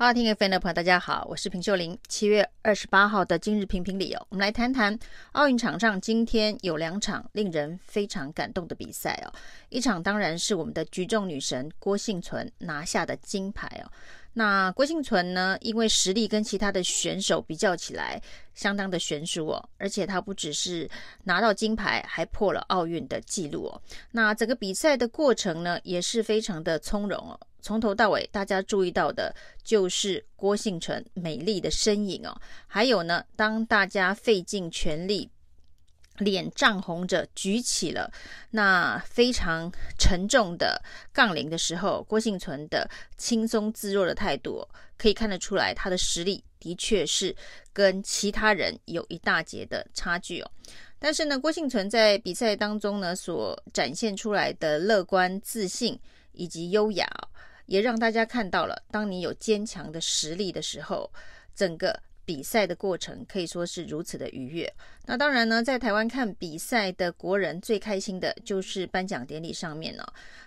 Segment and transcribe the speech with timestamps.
[0.00, 1.98] 好，听 FM 的朋友，大家好，我是平秀玲。
[2.06, 4.96] 七月二十八号的今日评评理哦，我们来谈谈
[5.32, 9.32] 奥运场上今天有两场令人非常感动的比赛哦。
[9.70, 13.90] 一场当然是我们的举重女神郭婞淳拿下的金牌哦。
[14.34, 18.22] 那郭婞淳呢，因为实力跟其他的选手比较起来
[18.54, 20.88] 相当的悬殊哦，而且她不只是
[21.24, 23.82] 拿到金牌，还破了奥运的纪录哦。
[24.12, 27.40] 那整个比赛的过程呢，也是非常的从容哦。
[27.60, 32.34] 从头到尾，大家注意到的就是郭婞淳美丽的身影哦。
[32.66, 35.28] 还有呢，当大家费尽全力，
[36.18, 38.10] 脸涨红着举起了
[38.50, 47.34] 那非常沉重的杠铃的时候，郭婞淳的轻松自若的态度，可以看得出来，他的实力的确是
[47.72, 50.50] 跟其他人有一大截的差距哦。
[50.98, 55.98] 但是呢，郭婞淳在比赛当中呢，所展现出来的乐观、自信
[56.32, 57.08] 以及优雅。
[57.68, 61.10] 也让大家看到了，当你有坚强的实力的时候，
[61.54, 64.74] 整个比赛的过程可以说是如此的愉悦。
[65.04, 70.04] 那当然呢，在台湾看比赛的国人最开心的就是颁奖典礼上面呢，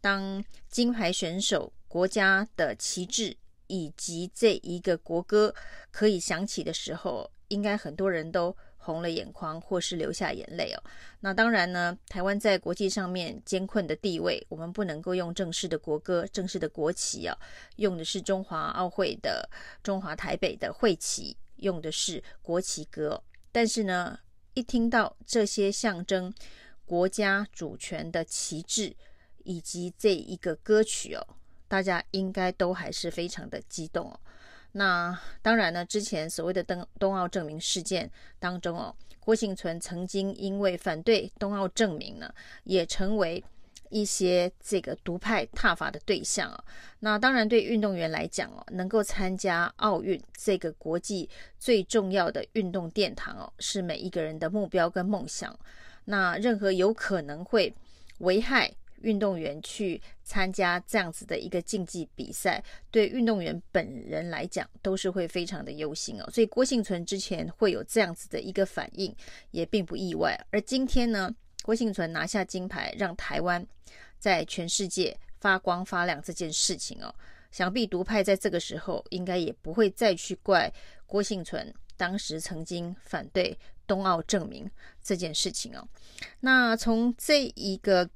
[0.00, 3.36] 当金牌选手国家的旗帜
[3.68, 5.54] 以及这一个国歌
[5.90, 8.54] 可以响起的时候，应该很多人都。
[8.84, 10.82] 红了眼眶，或是流下眼泪哦。
[11.20, 17.34] 那当然呢，台湾在国际上面艰困的地位，我们不能够用正式的国歌、正式的国旗啊，
[17.76, 19.48] 用的是中华奥会的
[19.82, 23.22] 中华台北的会旗，用的是国旗歌。
[23.50, 24.18] 但是呢，
[24.52, 26.30] 一听到这些象征
[26.84, 28.94] 国家主权的旗帜
[29.44, 31.26] 以及这一个歌曲哦，
[31.66, 34.20] 大家应该都还是非常的激动哦。
[34.76, 42.28] 那当然呢，之前所谓的冬冬奥证明事件当中哦，郭婞淳曾经因为反对冬奥证明呢，
[42.64, 43.42] 也成为
[43.90, 46.64] 一些这个独派挞伐的对象啊。
[46.98, 55.56] 那当然，对运动员来讲哦，能够参加奥运这个国际最重要的运动殿堂哦，是每一个人的目标跟梦想。
[56.06, 57.72] 那任何有可能会
[58.18, 58.74] 危害。
[59.04, 66.28] 运动员去参加这样子的一个竞技比赛，对运动员本人来讲都是会非常的忧心哦。
[66.32, 69.14] 所以郭幸存之前会有这样子的一个反应，
[69.50, 70.34] 也并不意外。
[70.50, 71.30] 而今天呢，
[71.62, 73.64] 郭幸存拿下金牌，让台湾
[74.18, 77.14] 在全世界发光发亮这件事情哦，
[77.52, 80.72] 想必独派在这个时候应该也不会再去怪
[81.06, 84.68] 郭幸存当时曾经反对冬奥证明
[85.02, 85.86] 这件事情哦。
[86.40, 88.08] 那从这一个。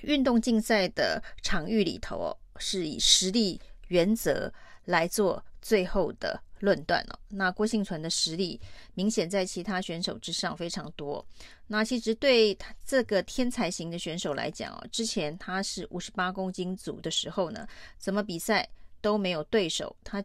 [0.00, 4.52] 运动竞赛的场域里头哦，是以实力原则
[4.86, 7.18] 来做最后的论断哦。
[7.28, 8.60] 那郭婞淳的实力
[8.94, 11.24] 明显在其他选手之上非常多。
[11.68, 17.66] 那其实对他这个天才型的选手来讲哦，之前他是五十八公斤组的时候呢，
[17.98, 18.68] 怎么比赛
[19.00, 19.94] 都没有对手。
[20.02, 20.22] 他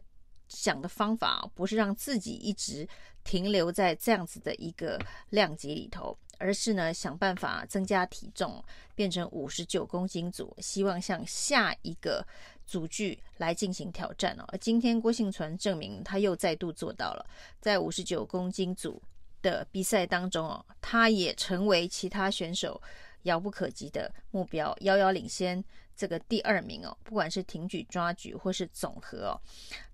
[0.48, 2.88] 想的方法不是让自己一直
[3.22, 4.98] 停留在这样子的一个
[5.30, 6.16] 量级里头。
[6.38, 8.62] 而是呢，想办法增加体重，
[8.94, 12.26] 变成五十九公斤组，希望向下一个
[12.64, 14.58] 组距来进行挑战哦。
[14.58, 17.26] 今天郭婞淳证明他又再度做到了，
[17.60, 19.02] 在五十九公斤组
[19.42, 22.80] 的比赛当中哦，他也成为其他选手
[23.22, 25.62] 遥不可及的目标，遥遥领先
[25.96, 26.96] 这个第二名哦。
[27.04, 29.40] 不管是挺举、抓举或是总和哦，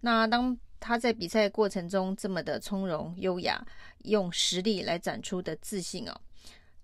[0.01, 0.57] 那当。
[0.87, 3.67] 他在比赛过程中这么的从容优雅，
[4.01, 6.21] 用实力来展出的自信哦，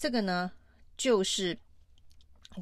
[0.01, 0.51] 这个呢
[0.97, 1.55] 就是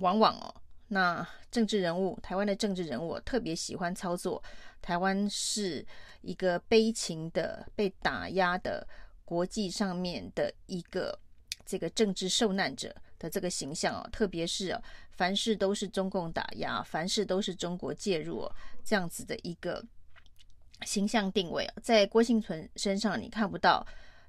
[0.01, 0.53] 往往哦，
[0.89, 4.43] 那政治人物，台湾的政治人物特别喜欢操作，
[4.83, 5.87] 台湾是
[6.23, 8.85] 一个悲情的被打压的
[9.25, 11.17] 国际上面的一个
[11.65, 14.77] 这个政治受难者的这个形象哦，特别是，
[15.13, 18.53] 凡事都是中共打压，凡事都是中国介入哦，
[18.85, 19.81] 这样子的一个。
[20.87, 23.85] 形象定位在郭婞淳身上你看不到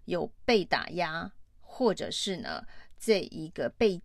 [0.06, 1.32] 有被打压，
[1.62, 2.66] 或者是呢
[3.00, 4.02] 这一个被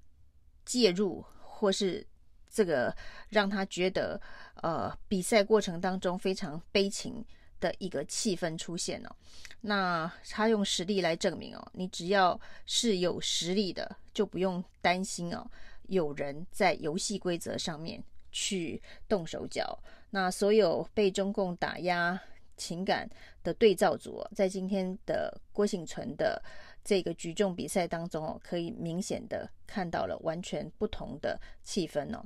[0.65, 2.07] 介入，或是
[2.49, 2.95] 这个
[3.29, 4.21] 让他觉得
[4.63, 7.25] 呃比赛过程当中非常悲情
[7.61, 9.17] 的一个气氛出现哦。
[9.61, 15.45] 那他用实力来证明哦，你只要是有实力的，就不用担心哦，
[15.89, 19.79] 有人在游戏规则上面去动手脚。
[20.11, 22.21] 那所有被中共打压。
[22.57, 23.11] 情感
[23.43, 26.41] 的对照组，在今天的郭婞淳的
[26.85, 32.23] 这个举重比赛当中哦，可以明显的看到了完全不同的气氛哦。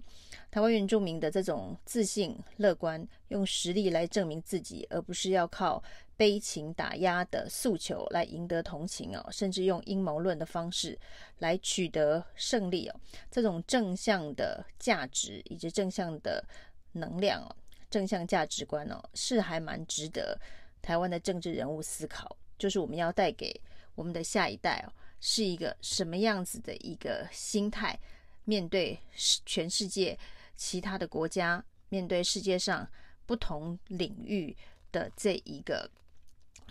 [0.50, 5.82] 台湾原住民的这种自信、乐观，用实力来证明自己，而不是要靠
[6.16, 10.98] 悲情打压的诉求来赢得同情哦，甚至用阴谋论的方式
[11.38, 13.00] 来取得胜利哦。
[13.30, 16.44] 这种正向的价值以及正向的
[16.92, 17.54] 能量哦。
[17.90, 20.38] 正向价值观哦，是还蛮值得
[20.82, 23.58] 台湾的政治人物思考，就是我们要带给
[23.98, 27.98] 我们的下一代哦，是一个什么样子的一个心态，
[28.44, 28.96] 面对
[29.44, 30.16] 全世界
[30.54, 32.88] 其他的国家，面对世界上
[33.26, 34.56] 不同领域
[34.92, 35.90] 的这一个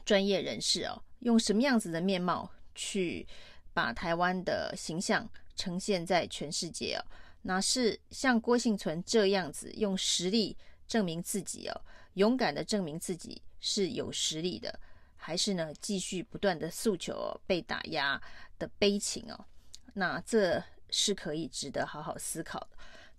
[0.05, 3.27] 专业人士哦，用什么样子的面貌去
[3.73, 7.03] 把台湾的形象呈现在全世界哦。
[7.41, 10.55] 那是像郭幸存这样子用实力
[10.87, 11.81] 证明自己哦，
[12.13, 14.79] 勇敢的证明自己是有实力的，
[15.17, 18.21] 还是呢继续不断的诉求，被打压
[18.57, 19.45] 的悲情哦？
[19.93, 22.69] 那这是可以值得好好思考的。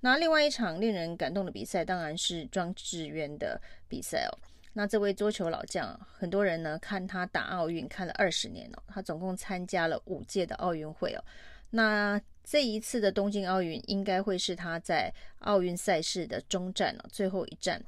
[0.00, 4.32] 那另外一场令人感动的比赛，当然是庄智渊的比赛哦。
[4.74, 11.24] 那这位桌球老将，很多人呢看他打奥运看了二十年哦，他总共参加了五届的奥运会哦。
[11.70, 17.82] 那这一次的东京奥运应该会是他在奥运赛事的终战了，最后一战。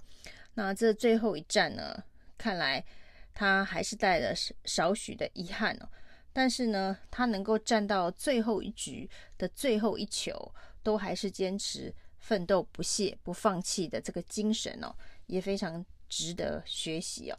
[0.55, 2.03] 那这最后一战呢，
[2.37, 2.85] 看来
[3.41, 4.35] 他还是带了
[4.67, 5.89] 少许的遗憾哦。
[6.31, 9.09] 但是呢，他能够战到最后一局
[9.39, 14.95] 的最后一球，都还是坚持奋斗不懈、不放弃的这个精神哦，
[15.25, 17.39] 也非常值得学习哦。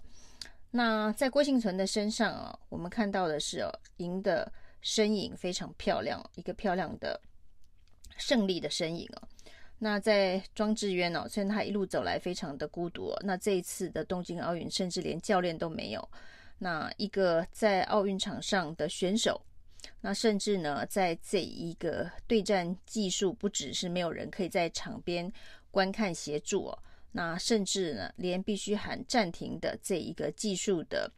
[0.71, 4.51] 那在郭婞淳的身上啊，我们看到的是哦，赢的。
[4.83, 7.21] 身影非常漂亮，一个漂亮的
[8.17, 9.27] 胜利的身影哦。
[9.83, 16.09] 那在庄智渊哦，虽然他一路走来非常的孤独，那这一次的东京奥运甚至连教练都没有。
[16.59, 19.41] 那一个在奥运场上的选手，
[20.01, 25.31] 那甚至呢，在这一个对战技术，不只是没有人可以在场边
[25.71, 26.79] 观看协助哦，
[27.11, 31.11] 那甚至呢，连必须喊暂停的这一个技术的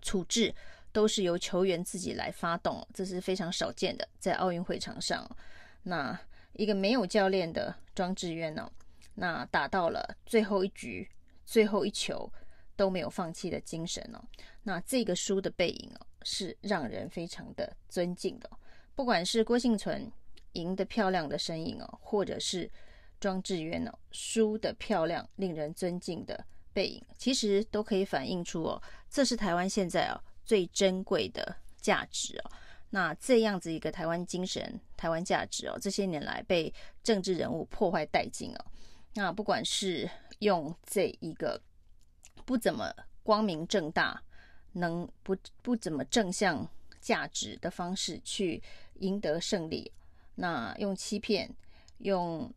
[0.00, 0.54] 处置。
[0.92, 5.28] 都是由球员自己来发动，这是非常少见的，在奥运会场上。
[5.82, 6.16] 那
[6.54, 8.70] 一个没有教练的庄智渊呢，
[9.14, 11.08] 那打到了最后一局、
[11.44, 12.32] 最后一球
[12.74, 14.24] 都没有放弃的精神哦。
[14.62, 18.50] 那这个输的背影哦，是让人非常的尊敬的。
[18.94, 20.10] 不管是郭婞淳
[20.52, 22.70] 赢得漂亮的身影哦，或者是
[23.20, 30.20] 庄智渊哦输得漂亮、令人尊敬的背影，其实都可以反映出哦，这是台湾现在哦。
[30.46, 32.50] 最珍贵的价值哦，
[32.94, 38.64] 那这样子一个台湾精神、台湾价值哦，这些年来被政治人物破坏殆尽哦。
[39.14, 40.08] 那不管是
[40.38, 41.60] 用这一个
[42.44, 42.94] 不怎么
[43.24, 44.22] 光明正大、
[44.74, 46.68] 能不不怎么正向
[47.00, 48.62] 价值的方式去
[49.00, 49.90] 赢得胜利，
[50.36, 51.52] 那用欺骗、
[51.98, 52.48] 用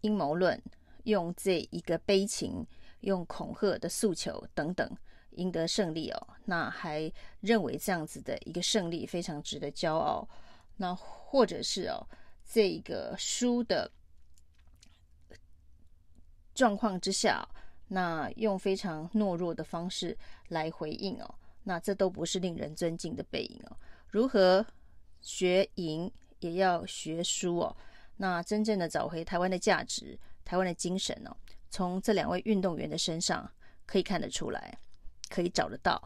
[0.00, 0.58] 阴谋论、
[1.02, 2.66] 用这一个悲情、
[3.00, 4.96] 用恐吓的诉求等等。
[5.34, 10.28] 赢得胜利哦，那还认为这样子的一个胜利非常值得骄傲。
[10.76, 12.06] 那或者是哦，
[12.44, 13.90] 这个输的
[16.54, 17.48] 状况之下，
[17.88, 20.16] 那用非常懦弱的方式
[20.48, 23.76] 来回应哦，那这都不是令人尊敬的背影哦。
[24.08, 24.64] 如何
[25.20, 26.10] 学赢
[26.40, 27.76] 也要学输哦。
[28.16, 31.36] 那真正的找回台湾的价值、台湾的精神哦，
[31.70, 33.50] 从这两位运动员的身上
[33.86, 34.78] 可以看得出来。
[35.34, 36.00] 可以找得到，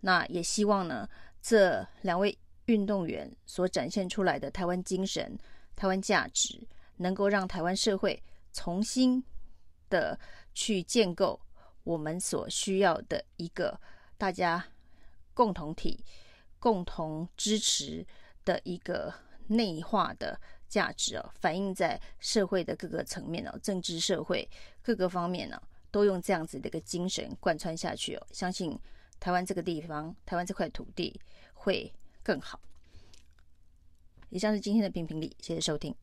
[0.00, 1.08] 那也希望呢，
[1.40, 5.38] 这两位运动员所展现出来的台湾精神、
[5.76, 6.60] 台湾价值，
[6.96, 8.20] 能够让台湾社会
[8.52, 9.22] 重新
[9.88, 10.18] 的
[10.52, 11.40] 去建构
[11.84, 13.80] 我们所需要的一个
[14.18, 14.64] 大家
[15.32, 16.04] 共同体、
[16.58, 18.04] 共同支持
[18.44, 19.14] 的一个
[19.46, 20.36] 内化的
[20.68, 24.50] 价值哦，反映在社会的各个层面哦，政治社会
[24.82, 25.62] 各个方面呢。
[25.92, 28.76] 都用这样子的一个精神贯穿下去哦，相信
[29.20, 31.20] 台湾这个地方，台湾这块土地
[31.54, 31.92] 会
[32.24, 32.58] 更好。
[34.30, 35.94] 以上是今天的评评理，谢谢收听，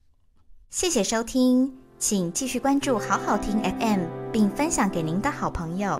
[0.69, 5.99] 谢谢收听，请继续关注好好听 FM，并分享给您的好朋友。